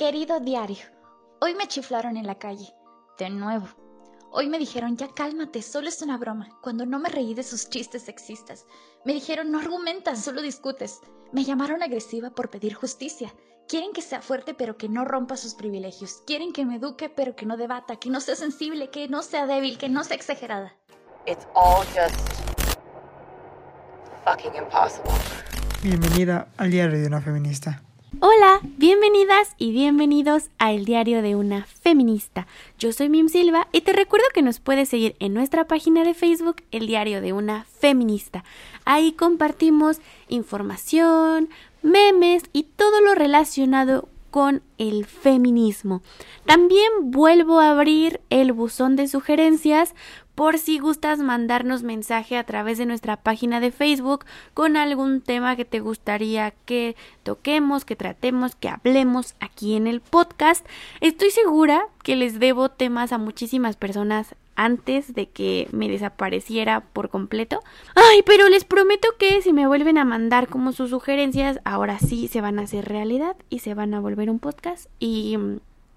[0.00, 0.78] Querido diario,
[1.42, 2.74] hoy me chiflaron en la calle.
[3.18, 3.68] De nuevo.
[4.30, 7.68] Hoy me dijeron, ya cálmate, solo es una broma, cuando no me reí de sus
[7.68, 8.64] chistes sexistas.
[9.04, 11.00] Me dijeron, no argumentas, solo discutes.
[11.32, 13.34] Me llamaron agresiva por pedir justicia.
[13.68, 16.22] Quieren que sea fuerte pero que no rompa sus privilegios.
[16.26, 19.46] Quieren que me eduque pero que no debata, que no sea sensible, que no sea
[19.46, 20.72] débil, que no sea exagerada.
[21.26, 22.16] It's all just
[24.24, 25.12] fucking impossible.
[25.82, 27.82] Bienvenida al diario de una feminista.
[28.18, 32.48] Hola, bienvenidas y bienvenidos a El Diario de una Feminista.
[32.76, 36.12] Yo soy Mim Silva y te recuerdo que nos puedes seguir en nuestra página de
[36.12, 38.42] Facebook El Diario de una Feminista.
[38.84, 41.50] Ahí compartimos información,
[41.82, 46.02] memes y todo lo relacionado con el feminismo.
[46.46, 49.94] También vuelvo a abrir el buzón de sugerencias
[50.40, 55.54] por si gustas mandarnos mensaje a través de nuestra página de Facebook con algún tema
[55.54, 60.66] que te gustaría que toquemos, que tratemos, que hablemos aquí en el podcast.
[61.02, 67.10] Estoy segura que les debo temas a muchísimas personas antes de que me desapareciera por
[67.10, 67.60] completo.
[67.94, 72.28] Ay, pero les prometo que si me vuelven a mandar como sus sugerencias, ahora sí
[72.28, 75.36] se van a hacer realidad y se van a volver un podcast y,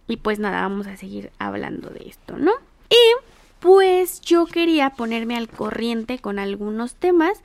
[0.10, 2.52] y pues nada, vamos a seguir hablando de esto, ¿no?
[2.90, 3.33] Y
[3.64, 7.42] pues yo quería ponerme al corriente con algunos temas,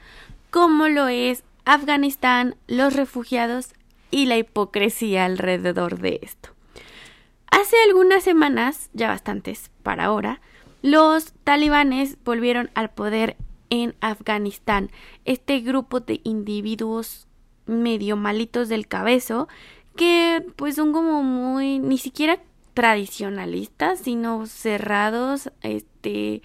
[0.50, 3.68] como lo es Afganistán, los refugiados
[4.10, 6.48] y la hipocresía alrededor de esto.
[7.52, 10.40] Hace algunas semanas, ya bastantes para ahora,
[10.82, 13.36] los talibanes volvieron al poder
[13.70, 14.90] en Afganistán.
[15.24, 17.28] Este grupo de individuos
[17.66, 19.46] medio malitos del cabezo
[19.94, 22.40] que pues son como muy ni siquiera
[22.78, 26.42] tradicionalistas, sino cerrados, este,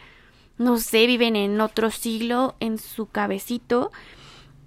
[0.58, 3.92] no sé, viven en otro siglo en su cabecito.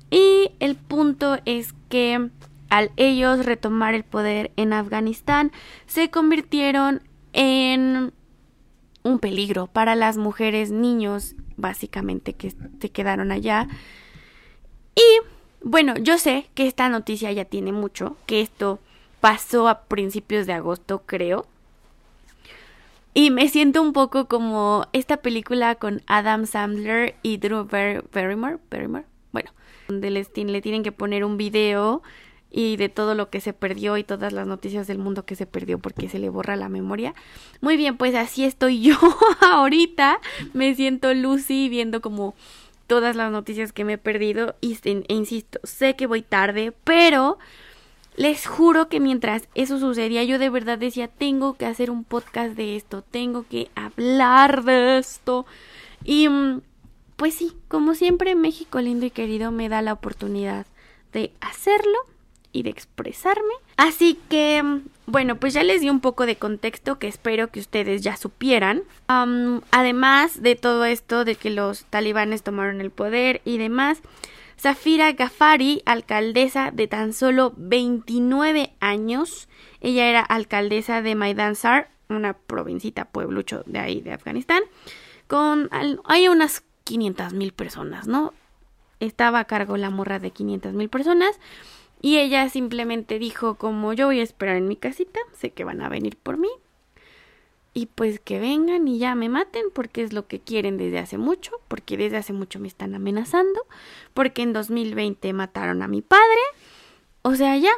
[0.08, 2.30] Y el punto es que
[2.68, 5.50] al ellos retomar el poder en Afganistán,
[5.86, 8.12] se convirtieron en
[9.02, 13.66] un peligro para las mujeres, niños, básicamente, que se quedaron allá.
[14.94, 15.26] Y
[15.64, 18.78] bueno, yo sé que esta noticia ya tiene mucho, que esto
[19.20, 21.48] pasó a principios de agosto, creo.
[23.18, 29.06] Y me siento un poco como esta película con Adam Sandler y Drew Barrymore, Barrymore,
[29.32, 29.52] bueno,
[29.88, 32.02] donde les le tienen que poner un video
[32.50, 35.46] y de todo lo que se perdió y todas las noticias del mundo que se
[35.46, 37.14] perdió porque se le borra la memoria.
[37.62, 38.98] Muy bien, pues así estoy yo
[39.40, 40.20] ahorita.
[40.52, 42.34] Me siento Lucy viendo como
[42.86, 47.38] todas las noticias que me he perdido y e insisto, sé que voy tarde, pero
[48.16, 52.56] les juro que mientras eso sucedía, yo de verdad decía, tengo que hacer un podcast
[52.56, 55.46] de esto, tengo que hablar de esto.
[56.02, 56.62] Y mm,
[57.16, 60.66] pues sí, como siempre, México lindo y querido me da la oportunidad
[61.12, 61.98] de hacerlo
[62.52, 63.52] y de expresarme.
[63.76, 67.60] Así que, mm, bueno, pues ya les di un poco de contexto que espero que
[67.60, 68.82] ustedes ya supieran.
[69.70, 74.00] además de todo esto de que los talibanes tomaron el poder y demás,
[74.58, 79.48] Zafira Gafari, alcaldesa de tan solo 29 años.
[79.80, 84.62] Ella era alcaldesa de Maidansar, una provincita pueblucho de ahí de Afganistán.
[85.26, 85.68] Con
[86.04, 88.32] hay unas 500 mil personas, ¿no?
[89.00, 91.38] Estaba a cargo la morra de 500 mil personas.
[92.00, 95.80] Y ella simplemente dijo como yo voy a esperar en mi casita, sé que van
[95.80, 96.48] a venir por mí,
[97.76, 101.18] y pues que vengan y ya me maten porque es lo que quieren desde hace
[101.18, 103.66] mucho, porque desde hace mucho me están amenazando,
[104.14, 106.40] porque en 2020 mataron a mi padre.
[107.20, 107.72] O sea, ya,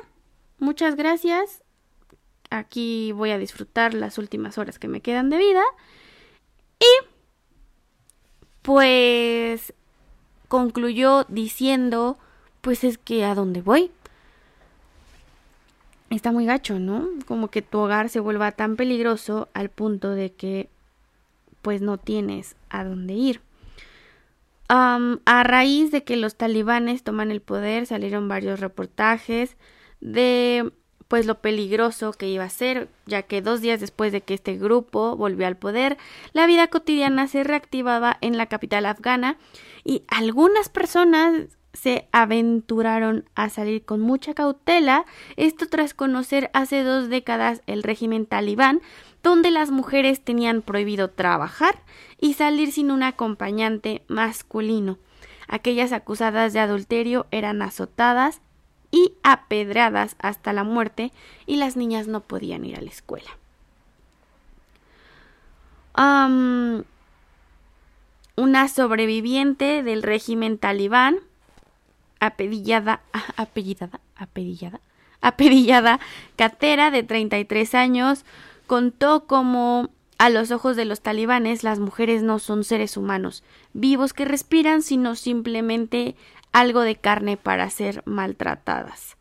[0.60, 1.64] muchas gracias.
[2.48, 5.64] Aquí voy a disfrutar las últimas horas que me quedan de vida.
[6.78, 7.06] Y
[8.62, 9.74] pues
[10.46, 12.18] concluyó diciendo,
[12.60, 13.90] pues es que a dónde voy
[16.10, 17.08] está muy gacho, ¿no?
[17.26, 20.68] Como que tu hogar se vuelva tan peligroso al punto de que
[21.62, 23.40] pues no tienes a dónde ir.
[24.68, 29.56] a raíz de que los talibanes toman el poder, salieron varios reportajes
[30.00, 30.72] de
[31.08, 34.58] pues lo peligroso que iba a ser, ya que dos días después de que este
[34.58, 35.96] grupo volvió al poder,
[36.34, 39.38] la vida cotidiana se reactivaba en la capital afgana
[39.84, 45.04] y algunas personas se aventuraron a salir con mucha cautela,
[45.36, 48.80] esto tras conocer hace dos décadas el régimen talibán,
[49.22, 51.78] donde las mujeres tenían prohibido trabajar
[52.20, 54.98] y salir sin un acompañante masculino.
[55.46, 58.40] Aquellas acusadas de adulterio eran azotadas
[58.90, 61.12] y apedradas hasta la muerte
[61.46, 63.30] y las niñas no podían ir a la escuela.
[68.36, 71.18] una sobreviviente del régimen talibán
[72.20, 73.00] apellidada,
[73.36, 74.80] apellidada, apellidada,
[75.20, 76.00] apedillada
[76.36, 78.24] Katera, de 33 años,
[78.66, 84.12] contó cómo a los ojos de los talibanes las mujeres no son seres humanos vivos
[84.12, 86.16] que respiran, sino simplemente
[86.52, 89.16] algo de carne para ser maltratadas.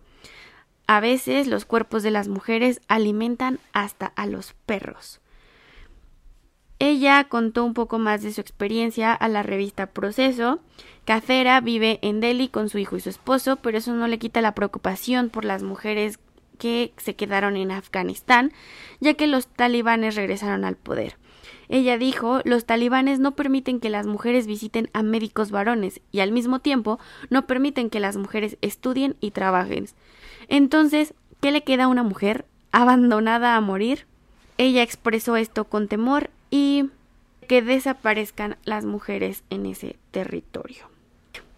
[0.88, 5.20] A veces los cuerpos de las mujeres alimentan hasta a los perros.
[6.80, 10.60] Ella contó un poco más de su experiencia a la revista Proceso.
[11.06, 14.42] Cacera vive en Delhi con su hijo y su esposo, pero eso no le quita
[14.42, 16.20] la preocupación por las mujeres
[16.60, 18.52] que se quedaron en Afganistán,
[19.00, 21.18] ya que los talibanes regresaron al poder.
[21.70, 26.32] Ella dijo, los talibanes no permiten que las mujeres visiten a médicos varones y al
[26.32, 29.88] mismo tiempo no permiten que las mujeres estudien y trabajen.
[30.48, 34.06] Entonces, ¿qué le queda a una mujer abandonada a morir?
[34.58, 36.90] Ella expresó esto con temor y
[37.48, 40.90] que desaparezcan las mujeres en ese territorio.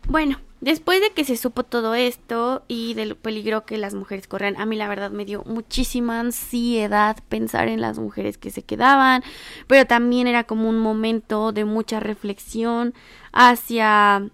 [0.07, 4.59] Bueno, después de que se supo todo esto y del peligro que las mujeres corren,
[4.59, 9.23] a mí la verdad me dio muchísima ansiedad pensar en las mujeres que se quedaban,
[9.67, 12.93] pero también era como un momento de mucha reflexión
[13.33, 14.29] hacia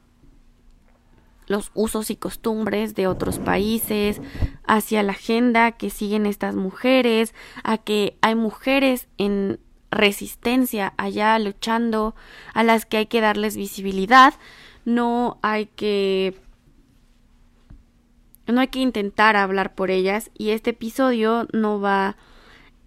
[1.48, 4.22] los usos y costumbres de otros países,
[4.66, 9.60] hacia la agenda que siguen estas mujeres, a que hay mujeres en
[9.91, 12.15] resistencia allá luchando,
[12.53, 14.33] a las que hay que darles visibilidad,
[14.83, 16.39] no hay que
[18.47, 22.15] no hay que intentar hablar por ellas y este episodio no va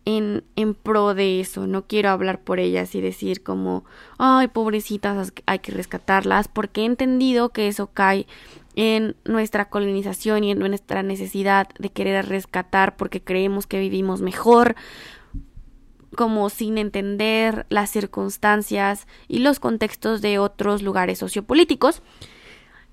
[0.04, 3.84] en, en pro de eso, no quiero hablar por ellas y decir como,
[4.16, 8.26] ay, pobrecitas, hay que rescatarlas, porque he entendido que eso cae
[8.74, 14.76] en nuestra colonización y en nuestra necesidad de querer rescatar porque creemos que vivimos mejor,
[16.16, 22.02] como sin entender las circunstancias y los contextos de otros lugares sociopolíticos.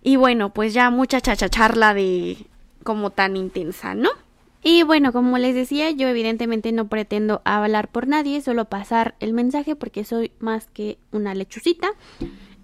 [0.03, 2.37] Y bueno, pues ya mucha chachacharla de
[2.83, 4.09] como tan intensa, ¿no?
[4.63, 9.31] Y bueno, como les decía, yo evidentemente no pretendo hablar por nadie, solo pasar el
[9.33, 11.89] mensaje porque soy más que una lechucita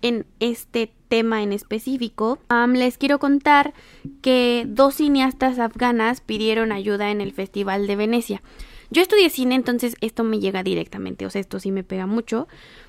[0.01, 2.39] en este tema en específico.
[2.73, 3.73] les quiero contar
[4.21, 8.41] que dos cineastas afganas pidieron ayuda en el Festival de Venecia.
[8.91, 12.47] Yo estudié cine, entonces esto me llega directamente, o sea, esto sí me pega mucho,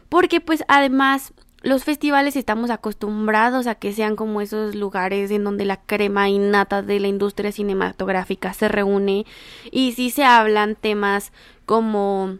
[0.08, 1.32] porque pues además
[1.62, 6.82] los festivales estamos acostumbrados a que sean como esos lugares en donde la crema innata
[6.82, 9.26] de la industria cinematográfica se reúne
[9.70, 11.32] y sí se hablan temas
[11.64, 12.38] como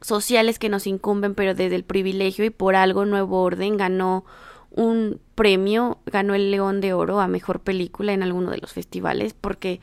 [0.00, 4.24] sociales que nos incumben, pero desde el privilegio y por algo Nuevo Orden ganó
[4.70, 9.34] un premio, ganó el León de Oro a Mejor Película en alguno de los festivales,
[9.34, 9.80] porque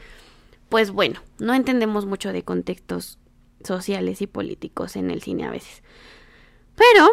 [0.69, 3.17] pues bueno, no entendemos mucho de contextos
[3.63, 5.83] sociales y políticos en el cine a veces.
[6.75, 7.09] Pero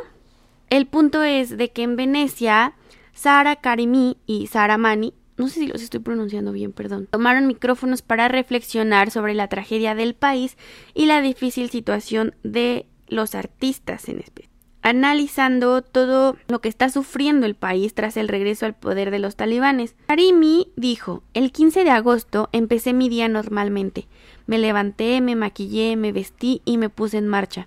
[0.70, 2.74] el punto es de que en Venecia,
[3.12, 8.02] Sara Karimi y Sara Mani, no sé si los estoy pronunciando bien, perdón, tomaron micrófonos
[8.02, 10.56] para reflexionar sobre la tragedia del país
[10.94, 14.55] y la difícil situación de los artistas en especial
[14.86, 19.34] analizando todo lo que está sufriendo el país tras el regreso al poder de los
[19.34, 19.96] talibanes.
[20.06, 24.06] Karimi dijo, el 15 de agosto empecé mi día normalmente.
[24.46, 27.66] Me levanté, me maquillé, me vestí y me puse en marcha.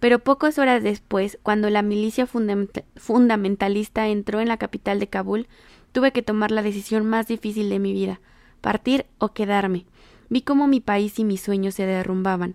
[0.00, 5.48] Pero pocas horas después, cuando la milicia fundamentalista entró en la capital de Kabul,
[5.92, 8.22] tuve que tomar la decisión más difícil de mi vida,
[8.62, 9.84] partir o quedarme.
[10.30, 12.54] Vi cómo mi país y mis sueños se derrumbaban.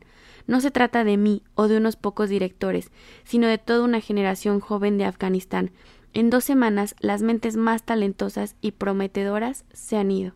[0.50, 2.90] No se trata de mí o de unos pocos directores,
[3.23, 5.69] sino de toda una generación joven de Afganistán.
[6.12, 10.33] En dos semanas las mentes más talentosas y prometedoras se han ido.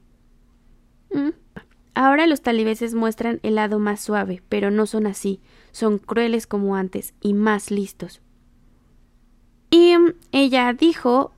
[1.12, 1.30] Mm.
[1.96, 6.76] Ahora los talibeses muestran el lado más suave, pero no son así, son crueles como
[6.76, 8.22] antes y más listos.
[9.72, 11.32] Y mm, ella dijo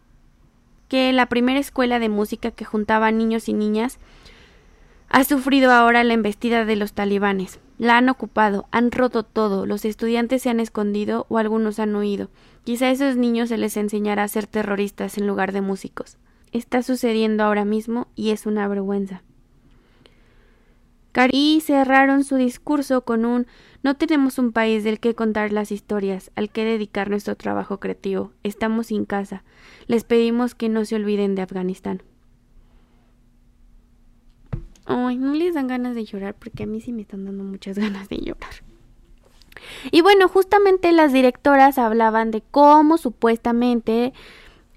[0.89, 3.99] que la primera escuela de música que juntaba niños y niñas
[5.07, 7.61] ha sufrido ahora la embestida de los talibanes.
[7.77, 12.29] La han ocupado, han roto todo, los estudiantes se han escondido o algunos han huido.
[12.63, 16.17] Quizá a esos niños se les enseñará a ser terroristas en lugar de músicos.
[16.51, 19.23] Está sucediendo ahora mismo y es una vergüenza.
[21.31, 23.47] Y cerraron su discurso con un
[23.83, 28.31] no tenemos un país del que contar las historias, al que dedicar nuestro trabajo creativo.
[28.43, 29.43] Estamos sin casa.
[29.87, 32.01] Les pedimos que no se olviden de Afganistán.
[34.85, 37.77] Ay, no les dan ganas de llorar porque a mí sí me están dando muchas
[37.79, 38.51] ganas de llorar.
[39.91, 44.13] Y bueno, justamente las directoras hablaban de cómo supuestamente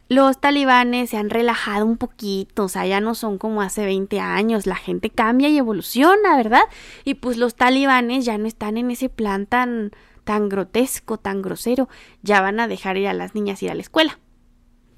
[0.08, 4.20] los talibanes se han relajado un poquito, o sea, ya no son como hace 20
[4.20, 6.62] años, la gente cambia y evoluciona, ¿verdad?
[7.04, 9.92] Y pues los talibanes ya no están en ese plan tan
[10.24, 11.88] tan grotesco, tan grosero,
[12.22, 14.18] ya van a dejar ir a las niñas ir a la escuela.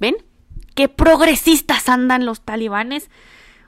[0.00, 0.16] ¿Ven?
[0.74, 3.10] Qué progresistas andan los talibanes.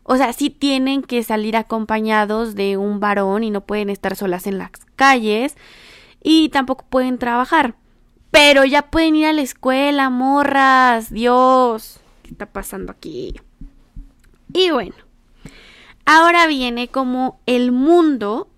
[0.05, 4.47] O sea, sí tienen que salir acompañados de un varón y no pueden estar solas
[4.47, 5.57] en las calles
[6.23, 7.77] y tampoco pueden trabajar.
[8.31, 11.11] Pero ya pueden ir a la escuela, morras.
[11.11, 13.35] Dios, ¿qué está pasando aquí?
[14.53, 14.95] Y bueno,
[16.05, 18.49] ahora viene como el mundo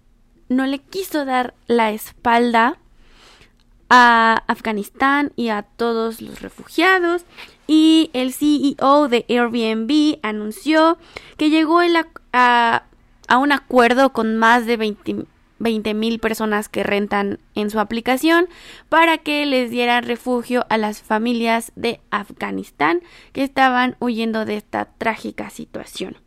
[0.49, 2.79] no le quiso dar la espalda
[3.91, 7.25] a Afganistán y a todos los refugiados
[7.67, 10.99] y el CEO de Airbnb anunció
[11.37, 11.81] que llegó
[12.33, 12.83] a,
[13.39, 14.77] un acuerdo con más de
[15.59, 18.49] 20 mil personas que rentan en su aplicación
[18.89, 23.03] para que les dieran refugio a las familias de Afganistán
[23.33, 26.24] que estaban huyendo de esta trágica situación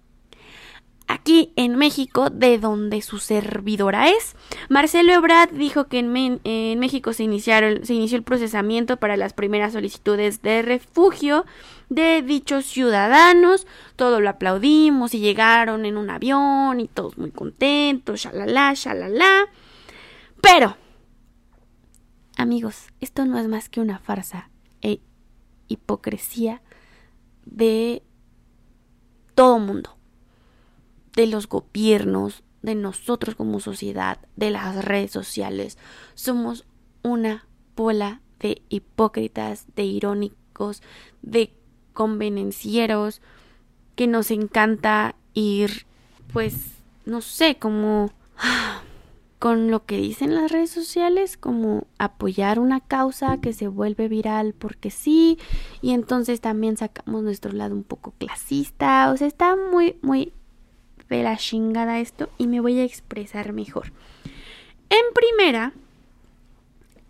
[1.07, 4.35] aquí en México, de donde su servidora es.
[4.69, 9.73] Marcelo Ebrard dijo que en, México se, iniciaron, se inició el procesamiento para las primeras
[9.73, 11.45] solicitudes de refugio
[11.89, 13.65] de dichos ciudadanos.
[13.95, 19.47] Todo lo aplaudimos y llegaron en un avión y todos muy contentos, shalala, shalala.
[20.41, 20.77] Pero,
[22.35, 24.49] amigos, esto no es más que una farsa
[24.81, 24.99] e
[25.67, 26.61] hipocresía
[27.45, 28.03] de
[29.33, 29.96] todo mundo
[31.17, 35.79] de los gobiernos, de nosotros como sociedad, de las redes sociales.
[36.13, 36.63] Somos
[37.01, 40.83] una bola de hipócritas, de irónicos,
[41.23, 41.51] de
[41.93, 43.21] convenencieros,
[43.95, 45.87] que nos encanta ir,
[46.31, 46.67] pues,
[47.05, 48.11] no sé, como
[49.39, 54.53] con lo que dicen las redes sociales, como apoyar una causa que se vuelve viral
[54.53, 55.39] porque sí,
[55.81, 60.31] y entonces también sacamos nuestro lado un poco clasista, o sea, está muy, muy
[61.09, 63.91] de la chingada esto y me voy a expresar mejor.
[64.89, 65.73] En primera,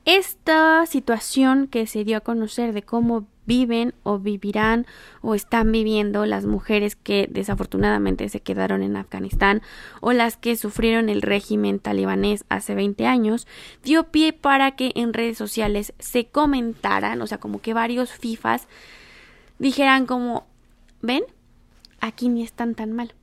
[0.06, 4.86] esta situación que se dio a conocer de cómo viven o vivirán
[5.22, 9.62] o están viviendo las mujeres que desafortunadamente se quedaron en Afganistán
[10.01, 13.48] o las que sufrieron el régimen talibanés hace 20 años,
[13.84, 18.68] dio pie para que en redes sociales se comentaran, o sea, como que varios FIFAs
[19.60, 20.46] dijeran como,
[21.01, 21.24] ven,
[22.00, 23.13] aquí ni están tan mal.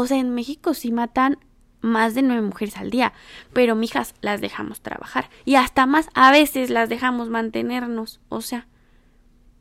[0.00, 1.36] O sea, en México sí matan
[1.82, 3.12] más de nueve mujeres al día,
[3.52, 8.18] pero mijas las dejamos trabajar y hasta más a veces las dejamos mantenernos.
[8.30, 8.66] O sea,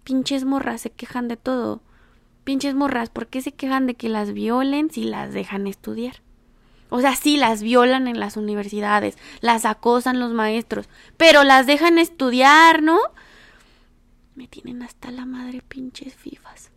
[0.06, 1.82] pinches morras se quejan de todo.
[2.46, 6.22] Pinches morras, ¿por qué se quejan de que las violen si las dejan estudiar?
[6.90, 12.00] O sea, sí, las violan en las universidades, las acosan los maestros, pero las dejan
[12.00, 12.98] estudiar, ¿no?
[14.36, 16.72] Me tienen hasta la madre pinches fifas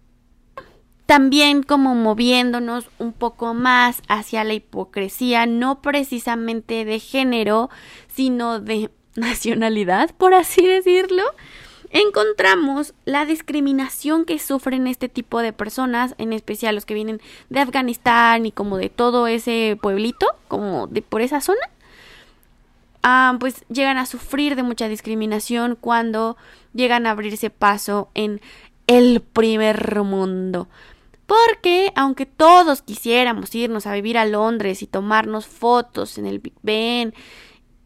[1.06, 7.70] también como moviéndonos un poco más hacia la hipocresía, no precisamente de género,
[8.08, 11.22] sino de nacionalidad, por así decirlo,
[11.90, 17.60] encontramos la discriminación que sufren este tipo de personas, en especial los que vienen de
[17.60, 21.60] Afganistán y como de todo ese pueblito, como de por esa zona.
[23.02, 26.36] Ah, pues llegan a sufrir de mucha discriminación cuando
[26.72, 28.40] llegan a abrirse paso en
[28.86, 30.68] el primer mundo.
[31.32, 36.52] Porque aunque todos quisiéramos irnos a vivir a Londres y tomarnos fotos en el Big
[36.60, 37.14] Ben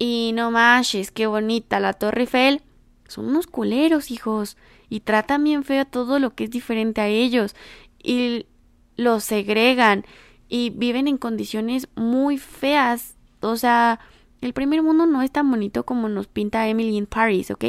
[0.01, 2.63] y no manches, qué bonita la Torre Eiffel,
[3.07, 4.57] son unos culeros, hijos,
[4.89, 7.55] y tratan bien feo todo lo que es diferente a ellos
[8.03, 8.47] y
[8.97, 10.05] los segregan
[10.49, 13.15] y viven en condiciones muy feas.
[13.43, 14.01] O sea,
[14.41, 17.65] el primer mundo no es tan bonito como nos pinta Emily in Paris, ¿ok?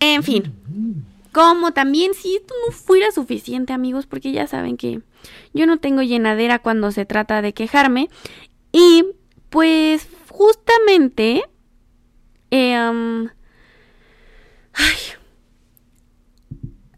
[0.00, 5.00] En fin, como también si esto no fuera suficiente, amigos, porque ya saben que
[5.54, 8.08] yo no tengo llenadera cuando se trata de quejarme.
[8.72, 9.04] Y
[9.50, 11.42] pues justamente...
[12.50, 13.30] Em,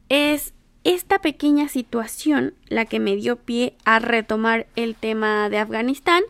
[0.08, 6.22] es esta pequeña situación la que me dio pie a retomar el tema de Afganistán,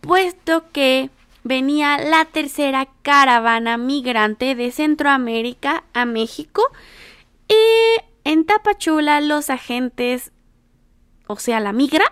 [0.00, 1.10] puesto que
[1.44, 6.62] venía la tercera caravana migrante de Centroamérica a México
[7.52, 10.32] y en Tapachula los agentes,
[11.26, 12.04] o sea, la migra,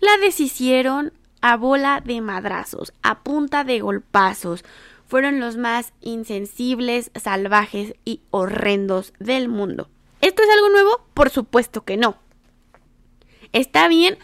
[0.00, 4.64] la deshicieron a bola de madrazos, a punta de golpazos.
[5.06, 9.88] Fueron los más insensibles, salvajes y horrendos del mundo.
[10.20, 11.06] ¿Esto es algo nuevo?
[11.14, 12.16] Por supuesto que no.
[13.52, 14.18] Está bien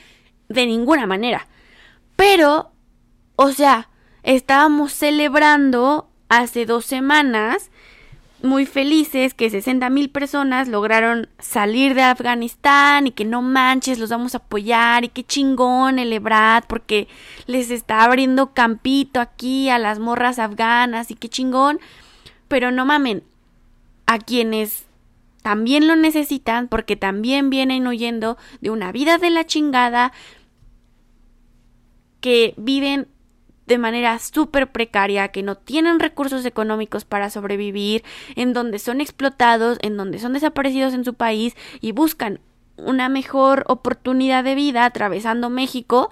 [0.49, 1.49] de ninguna manera.
[2.17, 2.73] Pero,
[3.37, 3.89] o sea,
[4.23, 7.71] estábamos celebrando hace dos semanas
[8.43, 14.11] muy felices que 60 mil personas lograron salir de Afganistán y que no manches, los
[14.11, 17.09] vamos a apoyar y qué chingón el Ebrad porque
[17.47, 21.81] les está abriendo campito aquí a las morras afganas y qué chingón.
[22.49, 23.23] Pero no mamen,
[24.07, 24.85] a quienes
[25.43, 30.13] también lo necesitan porque también vienen huyendo de una vida de la chingada
[32.21, 33.09] que viven
[33.67, 38.05] de manera súper precaria, que no tienen recursos económicos para sobrevivir,
[38.37, 42.41] en donde son explotados, en donde son desaparecidos en su país y buscan
[42.77, 46.11] una mejor oportunidad de vida atravesando México.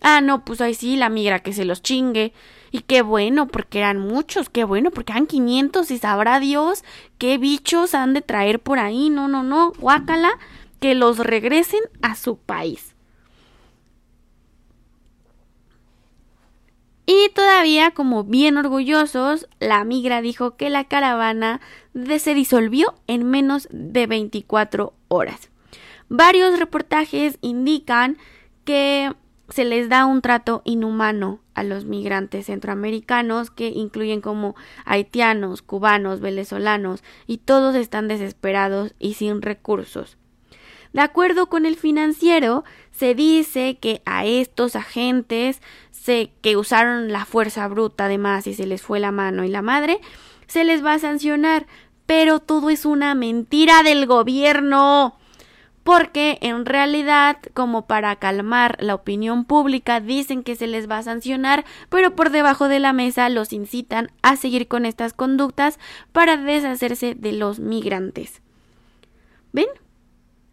[0.00, 2.32] Ah, no, pues ahí sí, la migra que se los chingue.
[2.72, 6.84] Y qué bueno, porque eran muchos, qué bueno, porque eran 500 y sabrá Dios
[7.18, 9.10] qué bichos han de traer por ahí.
[9.10, 10.30] No, no, no, guácala,
[10.80, 12.89] que los regresen a su país.
[17.12, 21.60] Y todavía, como bien orgullosos, la migra dijo que la caravana
[22.20, 25.50] se disolvió en menos de 24 horas.
[26.08, 28.16] Varios reportajes indican
[28.64, 29.10] que
[29.48, 36.20] se les da un trato inhumano a los migrantes centroamericanos que incluyen como haitianos, cubanos,
[36.20, 40.16] venezolanos y todos están desesperados y sin recursos.
[40.92, 47.24] De acuerdo con el financiero, se dice que a estos agentes se, que usaron la
[47.24, 50.00] fuerza bruta además y se les fue la mano y la madre,
[50.46, 51.66] se les va a sancionar,
[52.06, 55.16] pero todo es una mentira del gobierno
[55.82, 61.02] porque en realidad, como para calmar la opinión pública, dicen que se les va a
[61.02, 65.78] sancionar, pero por debajo de la mesa los incitan a seguir con estas conductas
[66.12, 68.42] para deshacerse de los migrantes.
[69.52, 69.68] ¿Ven?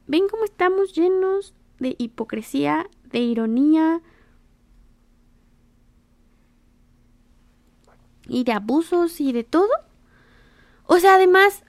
[0.08, 4.02] ¿Ven cómo estamos llenos de hipocresía, de ironía
[8.28, 9.70] y de abusos y de todo?
[10.86, 11.64] O sea, además,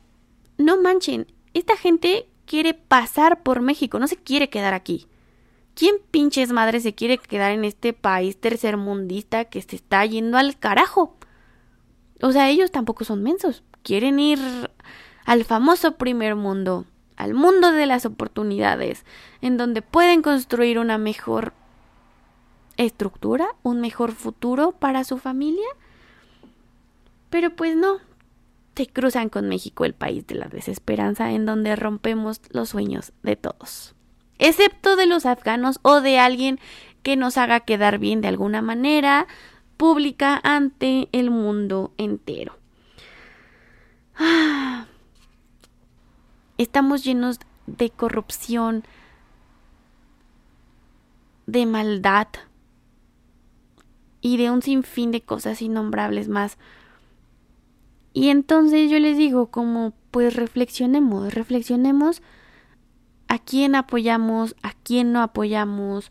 [0.56, 5.08] no manchen, esta gente quiere pasar por México, no se quiere quedar aquí.
[5.74, 10.58] ¿Quién pinches madre se quiere quedar en este país tercermundista que se está yendo al
[10.58, 11.16] carajo?
[12.20, 13.62] O sea, ellos tampoco son mensos.
[13.82, 14.38] Quieren ir
[15.24, 16.84] al famoso primer mundo,
[17.18, 19.04] al mundo de las oportunidades,
[19.42, 21.52] en donde pueden construir una mejor
[22.76, 25.66] estructura, un mejor futuro para su familia.
[27.28, 27.98] Pero pues no,
[28.76, 33.34] se cruzan con México, el país de la desesperanza, en donde rompemos los sueños de
[33.34, 33.96] todos.
[34.38, 36.60] Excepto de los afganos o de alguien
[37.02, 39.26] que nos haga quedar bien de alguna manera
[39.76, 42.56] pública ante el mundo entero.
[46.58, 48.84] Estamos llenos de corrupción,
[51.46, 52.28] de maldad
[54.20, 56.58] y de un sinfín de cosas innombrables más
[58.18, 62.20] y entonces yo les digo como pues reflexionemos, reflexionemos
[63.28, 66.10] a quién apoyamos, a quién no apoyamos,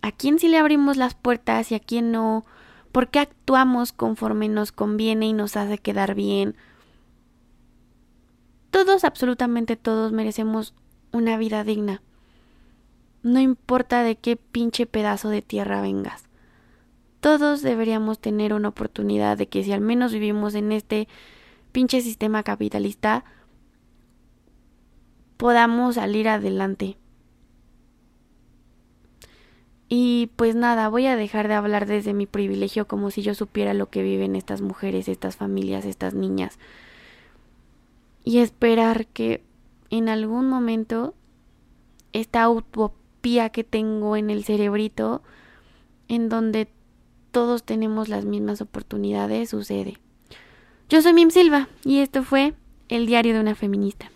[0.00, 2.46] a quién sí le abrimos las puertas y a quién no,
[2.90, 6.56] por qué actuamos conforme nos conviene y nos hace quedar bien.
[8.74, 10.74] Todos, absolutamente todos, merecemos
[11.12, 12.02] una vida digna.
[13.22, 16.24] No importa de qué pinche pedazo de tierra vengas
[17.24, 21.08] todos deberíamos tener una oportunidad de que si al menos vivimos en este
[21.72, 23.24] pinche sistema capitalista,
[25.38, 26.98] podamos salir adelante.
[29.88, 33.72] Y pues nada, voy a dejar de hablar desde mi privilegio como si yo supiera
[33.72, 36.58] lo que viven estas mujeres, estas familias, estas niñas.
[38.24, 39.44] Y esperar que
[39.90, 41.14] en algún momento
[42.12, 45.22] esta utopía que tengo en el cerebrito,
[46.08, 46.68] en donde
[47.30, 49.98] todos tenemos las mismas oportunidades sucede.
[50.88, 52.54] Yo soy Mim Silva y esto fue
[52.88, 54.10] El Diario de una Feminista.